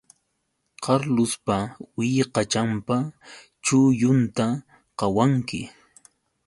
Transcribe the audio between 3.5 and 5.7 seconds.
chullunta qawanki